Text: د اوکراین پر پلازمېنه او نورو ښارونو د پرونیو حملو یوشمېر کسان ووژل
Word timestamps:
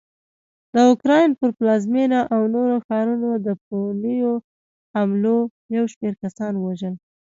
د 0.73 0.75
اوکراین 0.89 1.29
پر 1.39 1.49
پلازمېنه 1.57 2.19
او 2.33 2.41
نورو 2.55 2.75
ښارونو 2.85 3.29
د 3.45 3.47
پرونیو 3.63 4.33
حملو 4.95 5.37
یوشمېر 5.75 6.13
کسان 6.23 6.53
ووژل 6.57 6.93